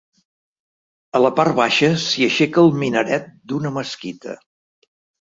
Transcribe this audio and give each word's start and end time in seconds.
A 1.19 1.21
la 1.25 1.31
part 1.41 1.53
baixa 1.59 1.91
s'hi 2.05 2.27
aixeca 2.31 2.65
el 2.65 2.75
minaret 2.81 3.31
d'una 3.53 3.77
mesquita. 3.81 4.39